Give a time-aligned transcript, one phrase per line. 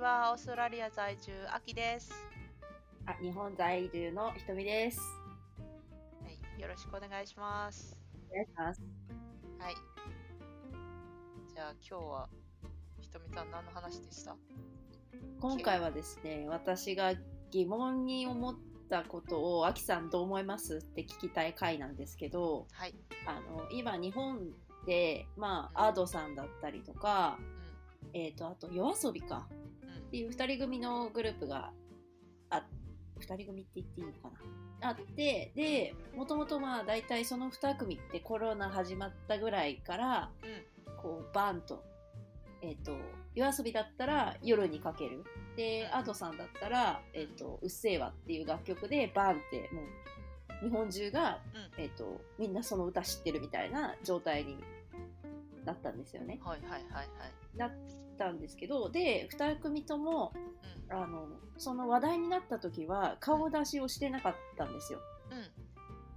[0.00, 0.32] は。
[0.32, 2.10] オーストラリア在住、アキです。
[3.04, 4.98] あ、日本在住のひとみです。
[6.22, 8.00] はい、よろしくお願いします。
[8.30, 8.80] お願いします。
[9.58, 9.74] はい。
[11.54, 12.28] じゃあ今日は、
[13.02, 14.36] ひとみさん何の話でした？
[15.38, 17.12] 今回はですね、私が
[17.50, 18.56] 疑問に思っ
[18.88, 22.94] たことを、あきさんどう思いますって聞きたい回なんですけど、はい。
[23.26, 24.48] あの、今日本
[24.86, 28.18] で、まあ、アードさんだったりとか、うん。
[28.18, 29.69] えっ、と、あと、夜遊びかうん
[30.10, 31.70] っていう二人組のグループが
[32.50, 32.64] あ、
[33.20, 34.30] 二人組って言っていいのか
[34.80, 34.88] な？
[34.88, 40.96] あって、で、もともとまあ大体その二組ってコロナ始まったぐらいから、うん。
[41.00, 41.84] こうバンと、
[42.60, 42.96] えっ、と、
[43.36, 45.22] 夜遊びだったら夜にかける。
[45.56, 49.80] で、アドさんだったら、えっ、と、うっせぇわっていう楽曲でバンっても
[50.60, 51.38] う、日本中が、
[51.78, 51.82] うん。
[51.82, 54.58] えっ、と、みんなその歌知ってるみたいな状態に
[55.64, 56.40] なったんですよね。
[56.42, 57.08] はいはいはいはい。
[57.56, 57.70] なっ
[58.18, 60.32] たんですけど、で、二組とも、
[60.90, 60.96] うん。
[60.96, 65.00] あの、その話題になった時は顔出しをしてなかったんですよ。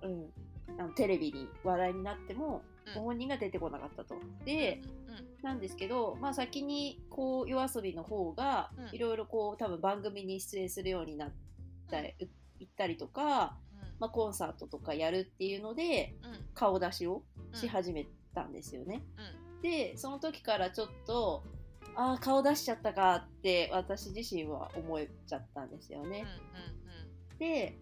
[0.02, 0.12] うん。
[0.12, 0.34] うん。
[0.80, 4.16] あのテレビに話題になっても、うんご本人が出てこなかったと。
[4.44, 5.44] で、うん。
[5.44, 11.32] なんですけど、まあ先にこう夜遊びの方がうんいろいろこう多分番組に出演するようになっ
[11.90, 12.14] たり、
[12.60, 13.58] 行ったりとか、
[14.00, 16.14] まあコンサートとかやるっていうので。
[16.54, 19.04] 顔出しをうんし始めたんですよね。
[19.18, 19.62] うん。
[19.62, 21.44] で、その時からちょっと、
[21.96, 26.04] ああ、顔出しちゃったかって私自身は思っちゃったんですよ。
[26.06, 26.26] ね。
[27.38, 27.78] で、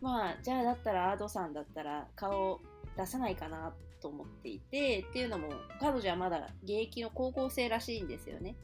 [0.00, 2.60] まあじゃあだったらアードさんだったら顔
[2.96, 5.48] 出さないかなと思っていて、っていうのも
[5.80, 8.56] 彼女はまだ現役の高校生らしいんですよね。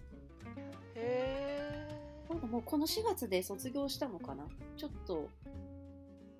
[0.94, 2.32] へー。
[2.32, 4.46] なんかもうこの4月で卒業したのかな？
[4.76, 5.28] ちょっと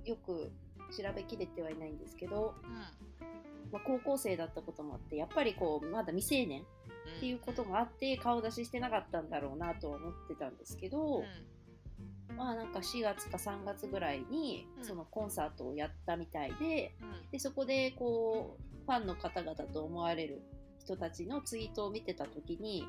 [0.05, 0.51] よく
[0.97, 3.27] 調べきれてはいないんですけど、うん。
[3.73, 12.37] まあ、高校生だったこともあってやっぱりこうまだ未成年っていうことがあって顔出ししてなかったんだろうなとは思ってたんですけど、うん。
[12.37, 17.31] まあなんか4月か3月ぐらいにうんそのコンサートをやったみたいでうん。
[17.31, 20.43] でそこでこうファンの方々と思われる
[20.79, 22.87] 人たちのツイートを見てた時に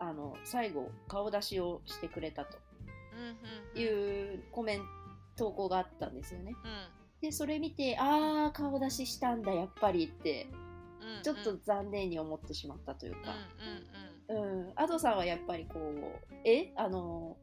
[0.00, 0.08] うん。
[0.08, 2.58] あの最後顔出しをしてくれたと。
[3.78, 4.84] いうコメント
[5.36, 6.54] 投稿があったんですよね。
[6.64, 7.01] うん。
[7.22, 10.48] で、それ見て、あー、顔出ししたんだ、やっぱりって、
[11.00, 11.22] うん。
[11.22, 13.22] ちょっと残念に思ってしまったといううん。
[13.22, 13.34] か、
[14.28, 14.62] うん。
[14.64, 17.36] うん、アドさんはやっぱりこう、えあの、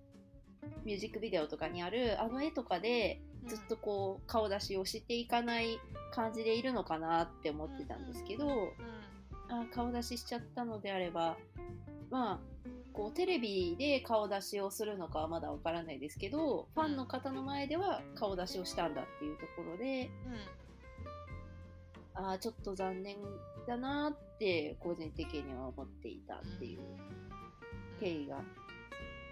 [0.83, 3.47] ミュージックビデオとかにある、あの絵とかで、うん。
[3.47, 5.79] ずっとこう、顔出しをしていかない
[6.13, 8.51] 感じでいるのかなって思ってたんですけど、うん。
[9.49, 11.37] あー顔出ししちゃったのであれば、
[12.09, 12.39] まあ、
[12.99, 20.11] こうテレビで顔出しをするのかはまだわからないですけど、ファンの方の前では顔出しをしたんだっていうところで、
[22.17, 22.25] うん。
[22.25, 23.15] ああ、ちょっと残念
[23.65, 26.81] だなって、個人的には思っていたっていう
[28.01, 28.41] 経緯が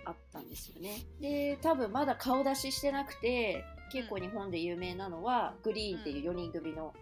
[0.05, 1.01] あったんですよね。
[1.19, 6.93] で、多分まだ顔出ししてなくて、結構日本で有名なのは、グリーンっていう4人組の,、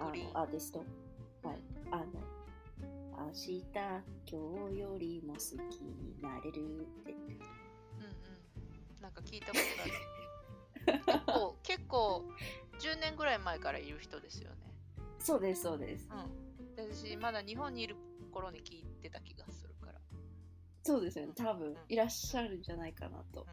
[0.00, 0.80] あのアーティスト。
[1.44, 1.58] はい。
[1.92, 2.04] あの、
[3.26, 3.64] 明日、
[4.30, 7.12] 今日よりも好きになれるって。
[7.12, 7.34] うんう
[8.98, 9.02] ん。
[9.02, 9.92] なんか聞いたことある。
[11.04, 12.24] 結構、結構、
[12.78, 14.72] 10年ぐらい前からいる人ですよね。
[15.18, 16.08] そうです、そうです。
[16.08, 16.76] うん。
[16.76, 17.96] で私、まだ日本にいる
[18.30, 20.00] 頃に聞いてた気がするから。
[20.84, 21.32] そうですよね。
[21.34, 23.44] 多分いらっしゃるんじゃないかなと。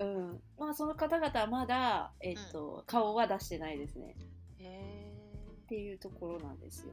[0.00, 0.30] うんうん。
[0.30, 0.42] うん。
[0.58, 4.16] まあ、その方々はまだ、えっと、顔は出してないですね。
[4.58, 5.14] へ
[5.62, 6.92] っていうところなんですよ。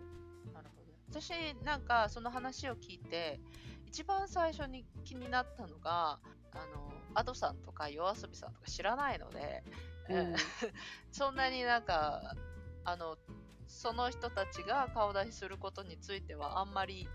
[1.19, 1.31] 私、
[1.65, 3.39] なんか、その話を聞いて、
[3.87, 6.19] 一番最初に気になったのが、
[6.51, 9.63] あの、アドさんとか夜遊びさんとか知らないので、
[10.09, 10.35] うん。
[11.11, 12.35] そんなになんか、
[12.85, 13.17] あの、
[13.65, 17.09] その人たちが顔出しすることについてはあんまり、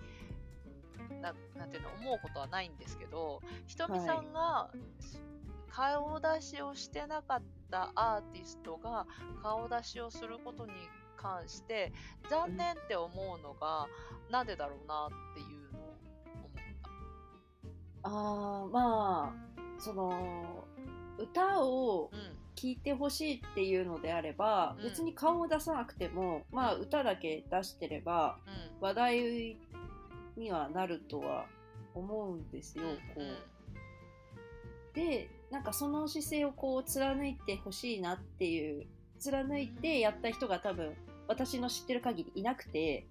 [1.21, 4.71] ななんていうの、思うことはないんですけど、ひとみさんが
[5.69, 9.07] 顔出しをしてなかったアーティストが
[9.43, 10.73] 顔出しをすることに
[11.23, 11.93] 関して、
[12.29, 13.87] 残念って思うのが、
[14.31, 15.97] なんでだろうなっていうのを
[16.35, 16.51] 思っ
[16.83, 18.09] た。
[18.09, 20.67] ああ、まあ、その、
[21.19, 22.43] 歌をうん。
[22.55, 28.51] 聴いてほしいっていうのであれば、うん別に顔を出さなくても、まあ歌だけ出してれば、う
[28.85, 28.87] ん。
[28.87, 29.57] 話題
[30.37, 31.47] にはなるとは
[31.95, 32.85] 思うんですよ、
[33.15, 33.37] こうんう。
[34.95, 38.87] で、なんかその姿勢をこう貫いてほしいなっていう、
[39.19, 40.95] 貫いてやった人が多分
[41.29, 43.07] 私の知ってる限りいなくて。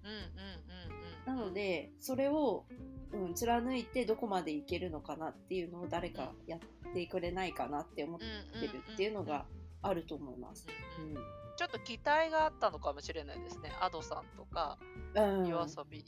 [1.24, 2.64] なので、それを、
[3.12, 8.26] うん、貫いてどこまでいけるのかなっていうのを誰かやってくれないかなって思って
[8.66, 9.46] るっていうのが
[9.82, 10.66] あると思います。
[10.98, 11.14] うん。
[11.56, 13.70] ちょっと期待があったのかもしれないですね。
[13.80, 14.78] アドさんとか、
[15.14, 15.46] うん。
[15.46, 16.04] 夜遊び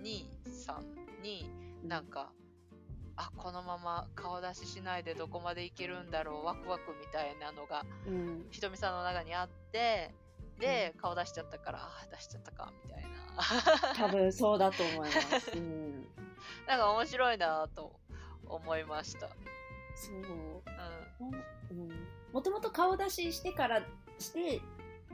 [0.00, 1.46] にさんに
[1.84, 2.32] なんか
[3.16, 8.46] あこのまま顔出ししないでどこまでいけるんだろうワクワクみたいなのがうん。
[8.50, 10.14] ひとみさんの中にあって
[10.62, 15.50] で顔出しちゃったからあ出しちゃったかみたいな多分そうだと思います。
[15.58, 16.06] うん。
[16.68, 17.98] なんか面白いなと
[18.46, 19.28] 思いました。
[19.94, 20.16] そう。
[20.16, 20.22] う
[21.70, 21.90] うん。
[22.32, 23.82] もともと顔出ししてから
[24.18, 24.60] して、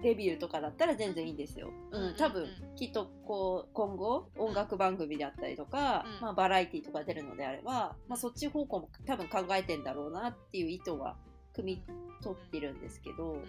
[0.02, 1.70] デビューとかだったら全然いいんですよ。
[1.92, 2.46] うんうん、多分、
[2.76, 11.16] きっとこう、今後、音楽番組であったりとか、うんまあ、バラエティとか出るのであれば、まあ、そっち方向も多分考えてんだろうなっていう意図は、
[11.56, 11.82] 汲み
[12.22, 13.44] 取ってるんですけど、ん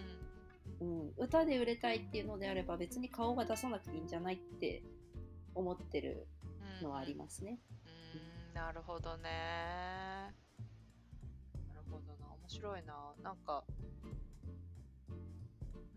[0.80, 4.82] うん、歌で売れたいっていうのであれば、別に顔が出さなくていいんじゃないって
[5.54, 6.26] 思ってる
[6.80, 7.58] うんのはありますね。
[7.84, 9.30] うんなるほどね。
[11.68, 12.30] なるほどな。
[12.32, 13.14] 面白いな。
[13.22, 13.64] なんか、
[15.08, 15.12] う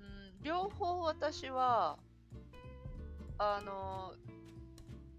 [0.02, 1.98] ん、両方私は、
[3.38, 4.14] あの、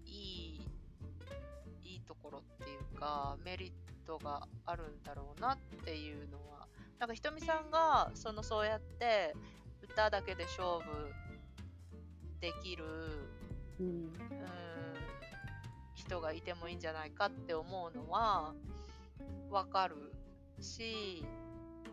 [0.05, 0.69] いい、
[1.83, 6.67] いいところっていうか、メリットがあるんだろうなっていうのは、
[6.99, 9.35] なんかひとみさんが、そのそうやって
[9.81, 11.11] 歌だけで勝負
[12.39, 12.85] できる、
[13.79, 13.87] うん。
[13.87, 14.13] うん
[16.05, 18.53] 人がいてもいいんじゃないかって思うのは
[19.49, 20.13] わかる
[20.61, 21.25] し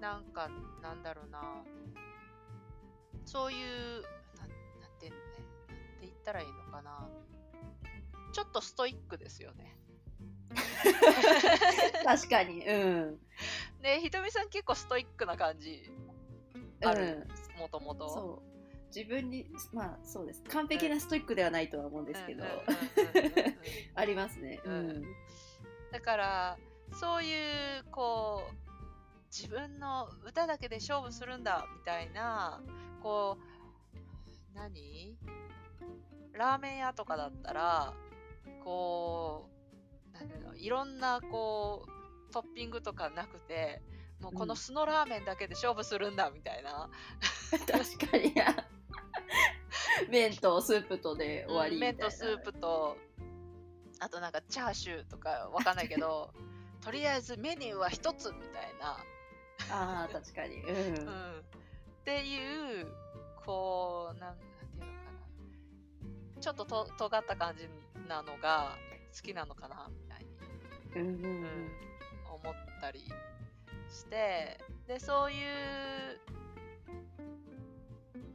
[0.01, 0.51] なんか
[0.83, 1.41] なんだろうな
[3.25, 4.03] そういう
[4.39, 4.49] なん
[4.81, 5.23] なんていうのね
[5.69, 7.09] なんて言ったらいいのかな
[8.33, 9.77] ちょっとストイックですよね。
[12.05, 13.19] 確かに、うん。
[13.83, 15.91] でひとみさん結構ストイックな感じ
[16.85, 17.27] ある
[17.59, 18.09] もともと。
[18.09, 18.53] そう。
[18.95, 20.43] 自分に、まあそうです。
[20.45, 22.45] 完璧なストイックではないとは思うんですけど、
[23.95, 24.61] ありますね。
[24.65, 24.73] うん。
[24.73, 25.03] うん
[25.93, 26.59] だから
[26.95, 28.55] そういうこう
[29.31, 32.63] 自分の歌だけで勝負するんだみたいな
[33.03, 35.17] こう何？
[36.33, 37.93] ラーメン屋とかだったら
[38.65, 39.52] こう
[40.23, 43.83] いうのいろんなこうトッピングとかなくて
[44.21, 46.89] もうこの酢のラーメンだけで勝負するんだみたいな、
[47.51, 48.33] 確かに。
[50.09, 51.99] 麺とスープとで終わりみたいな。
[51.99, 52.97] 麺とスープと
[53.99, 56.33] あとなんかチャーシューとかわかんないけど
[56.83, 58.99] とりあえずメニューは一つみたいな
[59.71, 60.57] ああ、確かに。
[60.57, 61.09] うん。
[61.09, 61.43] うん、っ
[62.05, 62.87] ていう
[63.45, 65.13] こうなんなんていうのか
[66.37, 67.69] なちょっとと尖った感じ
[68.09, 68.77] なのが
[69.15, 69.91] 好きなのかな
[70.97, 71.47] うん。
[72.43, 73.01] 思ったり
[73.91, 74.59] して
[74.89, 76.19] でそういう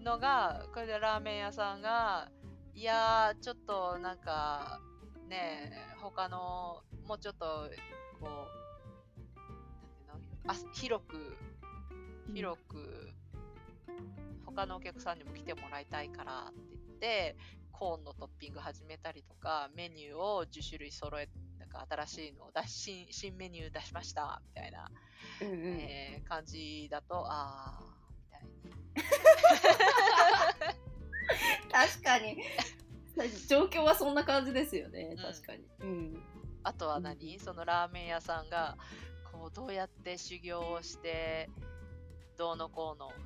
[0.03, 2.29] のがこれでラーメン屋さんが
[2.73, 4.79] いやちょっとなんか
[5.27, 7.69] ね他のもうちょっと
[8.21, 8.47] こ
[10.05, 11.35] うなんていうのあ広く
[12.33, 13.09] 広く
[14.45, 17.35] 他のお客さんにも来てもらいたいからって言って
[17.71, 21.27] コーンのトッピング始めたりとかメニューを10種類揃え
[21.77, 24.89] か新しいのを出し新新メニュー出しましたみたいな、
[25.41, 27.85] うんうんえー感じだとあー
[28.19, 28.49] みたいに
[31.71, 32.37] 確かに。
[33.47, 35.09] 状況はそんな感じですよね。
[35.11, 35.63] うん確かに。
[35.79, 36.23] うん。
[36.63, 38.77] あとは何、そのラーメン屋さんが
[39.31, 41.49] こうどうやって修行をして
[42.37, 43.23] どうのこうのみ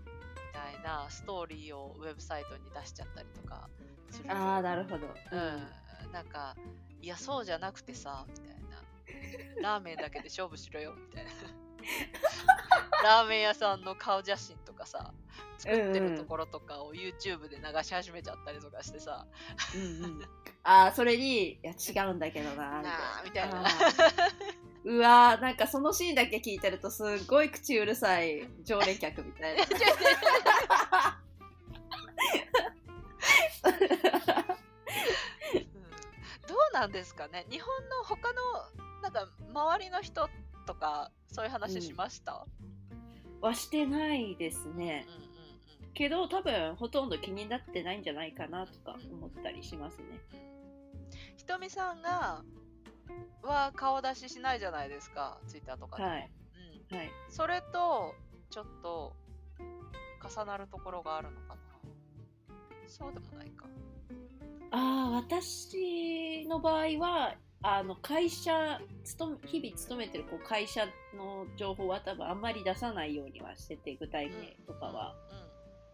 [0.54, 3.70] たいなストーリーをウェブサイトに出しちゃったりとか
[4.10, 5.08] するとああ、なるほど。
[5.32, 5.38] う
[6.10, 6.56] ん、なんか、
[7.02, 9.72] いや、そうじゃなくてさ、みたいな。
[9.74, 11.32] ラーメンだけで勝負しろよ、みたいな。
[13.04, 15.14] ラーメン屋さんの顔写真とかさ、
[15.58, 19.26] 作ってるところとかを YouTube で流し始めちゃったりとかしてさ、
[19.76, 20.22] うんうん。
[20.64, 22.84] ああ、それに、いや、違うんだけどな、
[23.24, 23.64] みたいな
[24.84, 29.64] うわーなんかそのシーンだけ聞いてるとすっごい口うるさい常連客みたいな。
[36.82, 38.42] なんですかね日本の他の、
[39.04, 40.28] なんか、周りの人
[40.66, 42.48] とか、そういう話しました、
[43.40, 45.14] はしてないですねうん、。
[45.14, 45.32] うんうん
[45.94, 50.06] けど多分ほとんど気になってないんじゃないかなとか思ったりしますね。
[51.36, 52.44] ひとみさんが、
[53.44, 56.10] は顔出ししないじゃないですか、ツイッターとかでも。
[56.10, 56.32] はい
[56.92, 56.98] うん。
[56.98, 57.12] はい。
[57.28, 58.16] それと、
[58.50, 59.14] ちょっと、
[60.24, 61.62] 重なるところがあるのかな。
[62.88, 63.66] そうでもないか。
[64.72, 75.16] ああ、私の場合は、あの会社勤め、日々勤めてるこう会社の情報は多分あんまり出さないようにはしてて、具体名とかは。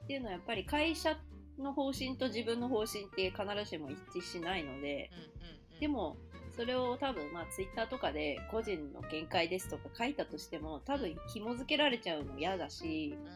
[0.04, 1.18] っていうのはやっぱり会社
[1.60, 5.20] の方針と自分の方針って必ずしも一致しないので、うん。
[5.20, 5.80] うんうんうん。
[5.80, 6.16] でも
[6.56, 13.34] それを多分まあツイッターとかで個人の見解ですとか書いたとしても多分紐付けられちゃうの嫌だし、うんうんうん、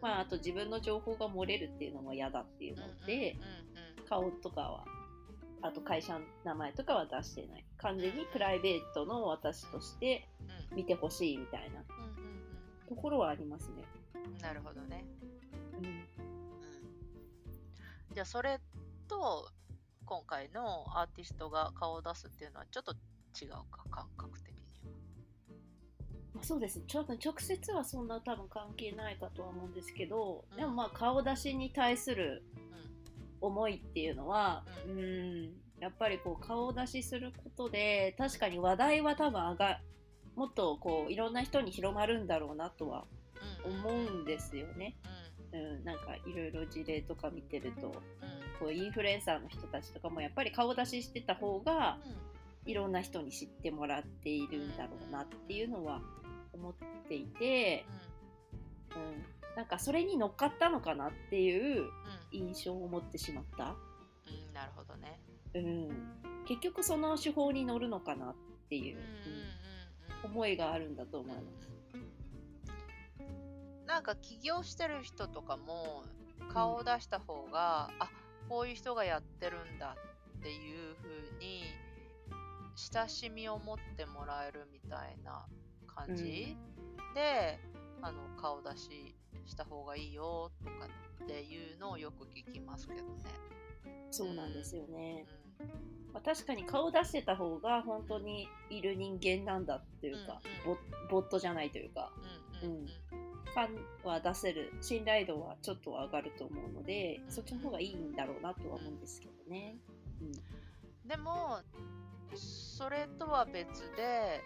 [0.00, 4.84] まあ、あと自分の情報が漏れるっていうのも嫌だっていうので、うんうんうんうん顔とかは
[5.62, 7.64] あと会社の名前とかは出してない。
[7.78, 10.28] 完全にプライベートの私として
[10.70, 11.82] うん見てほしいみたいな
[12.88, 13.84] ところはありますね。
[14.14, 15.04] うんなるほどね。
[15.78, 15.86] うん。
[15.86, 16.04] うん
[18.14, 18.60] じゃあそれ
[19.08, 19.50] と
[20.06, 22.94] 今回のアーティストが顔を出すっていうのはちょっと
[23.38, 24.56] 違うか感覚的に
[26.32, 26.84] まあ、そうですね。
[26.86, 32.65] ちょっと直接はそんな多分関係ないかとは思うんですけど、うんでもまあ顔出しに対するは。
[33.46, 39.80] 思いっていうのは、ううん、やっぱりこう顔出しすることで確かに話題は多分上が
[40.34, 43.04] もっとこういろんな人に広まるんだろうなとは
[43.66, 43.74] うん。
[43.80, 44.96] 思うんですよね。
[45.52, 45.60] うん。
[45.60, 47.94] うん、なんかいろいろ事例とか見てるとうん。
[48.58, 52.70] こうインフルエンサーの人たちとかもやっぱり顔出ししてた方がうん。
[52.70, 56.00] いろんな人に知ってもらっているんだろうなっていうのは
[56.52, 56.74] 思っ
[57.08, 57.86] ていて、
[58.96, 59.24] うん、
[59.56, 61.90] なんかそれに乗っかったのかなっていううんうん
[62.30, 63.74] 印象を持ってしまった。
[64.26, 65.20] うんなるほどね。
[65.54, 68.34] うん、結局その手法に乗るのかなっ
[68.68, 69.56] ていう、うんうんうんうん
[70.24, 71.68] 思いがあるんだと思います。
[73.86, 76.02] なんか起業してる人とかも
[76.52, 78.10] 顔を出した方が、あ
[78.48, 79.96] こういう人がやってるんだ
[80.38, 81.62] っていう風に
[82.74, 85.46] 親しみを持ってもらえるみたいな
[85.86, 86.56] 感じ、
[87.14, 87.60] で
[88.02, 89.14] あの顔出し
[89.46, 90.88] した方がいいよとか
[91.24, 93.24] っていうのをよく聞きますけどね。
[94.10, 95.26] そうなんですよね。
[95.60, 95.66] うん。
[96.12, 100.78] まあ、確かに顔出してた方が本当にいる人間なんだっていうか、うんボ
[101.10, 102.12] ボットじゃないというか、
[102.62, 102.86] うんうんうん。
[103.54, 103.68] 感
[104.04, 109.76] は出せる、信頼度はちょっと上がると思うので、そっちの方がいいんだろうなとは思うんですけどね。
[111.06, 111.60] でも
[112.34, 114.42] それとは別で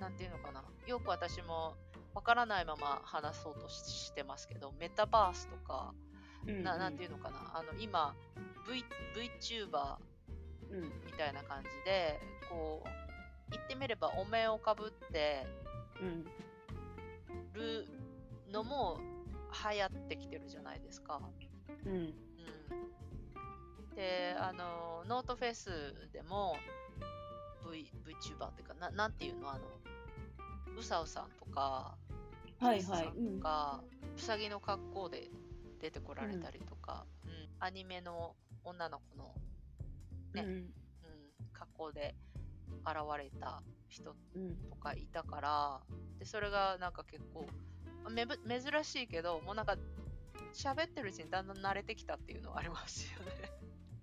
[0.00, 0.64] なんていうのかな。
[0.86, 1.74] よく私も
[2.18, 5.94] わからないまま話そうとししてますけどメタバースとか、
[6.48, 7.36] うんななんていうのかな。
[7.54, 8.12] あの今
[8.66, 8.84] v
[9.14, 9.96] VTuber
[10.72, 10.82] うん。
[11.06, 12.18] みたいな感じで
[12.50, 12.88] こう
[13.52, 15.46] 言ってみればお面をかぶって
[16.02, 16.24] うん。
[17.52, 17.86] る
[18.50, 18.98] のも
[19.72, 21.20] 流行ってきてるじゃないですか。
[21.86, 21.92] うん。
[21.92, 22.14] うん、
[23.94, 26.56] であのノートフェスでも
[27.70, 29.50] v VTuber っていうかななんていうの？
[29.52, 29.60] あの
[30.76, 31.96] うさうさんとか
[32.58, 32.82] はいはい。
[32.82, 33.82] さんとか、
[34.16, 35.30] うさぎの格好で
[35.80, 37.30] 出てこられたりとか、うん。
[37.60, 38.34] アニメの
[38.64, 39.34] 女の子の、
[40.34, 40.70] ねうんうん、
[41.52, 42.14] 格好で
[42.84, 45.80] 現れた人うんとかいたから
[46.18, 47.46] でそれがなんか結構
[48.10, 49.76] めぶ珍しいけどもうなんか
[50.54, 53.32] 喋ってるうちにだんだん慣れてきたっていうのはありますよね。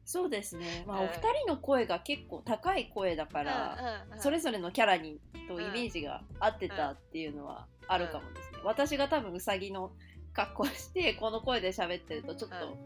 [0.05, 0.83] そうですね。
[0.88, 1.13] まあ、うんお二
[1.45, 8.44] 人の声が結構高い声だから、うんうんうんそれぞれのキャラにとイメージが合ってたっていうのはあるかもで。
[8.65, 9.91] 私が多分ウサギの
[10.34, 12.86] 格好して この声で喋ってるとちょっと、うん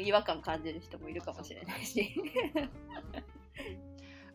[0.00, 2.14] 違和感感じる人もいるかもしれないし。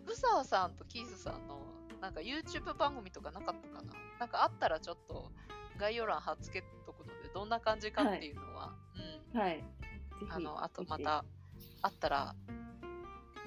[0.05, 1.59] うさわさんとキースさんの
[1.99, 3.93] なんか YouTube 番組とかなかったかな？
[4.19, 5.31] なんかあったらちょっと
[5.77, 8.75] 概要欄貼っつけとくのでどんな感じかっていうのは、
[9.33, 9.63] はい。
[10.29, 11.25] あのあとまた
[11.81, 12.35] あったら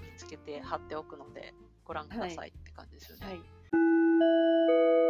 [0.01, 3.27] 見つけて貼っておくのでご覧くださいって感じですよね。
[3.27, 5.10] はい。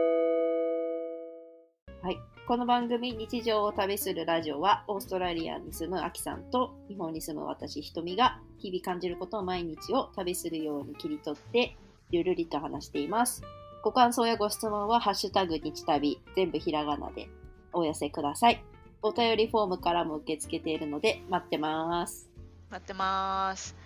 [2.03, 2.19] はい。
[2.47, 11.77] この番組、日常を旅するラジオは、オーストラリアに住むアキさんと、日本に住む私、ひとみが、日々感じることを毎日を旅するように切り取って、
[12.11, 13.43] ゆるりと話しています。
[13.83, 17.29] ご感想やご質問は、ハッシュタグ日旅、全部ひらがなで
[17.75, 18.65] お寄せください。
[19.03, 22.31] お便りフォームからも受け付けているので、待ってます。
[22.71, 23.77] 待ってます。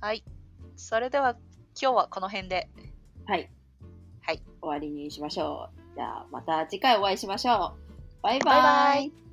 [0.00, 0.22] はい。
[0.76, 1.30] それでは
[1.74, 2.68] 今日はこの辺で。
[3.26, 3.50] はい。
[4.20, 4.40] はい。
[4.62, 5.79] 終わりにしましょう。
[5.94, 7.72] じゃあ、また次回お会いしましょう。
[8.22, 8.62] バイバイ。
[8.62, 9.29] バイバ